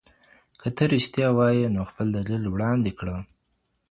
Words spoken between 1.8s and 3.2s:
خپل دلیل وړاندي کړه.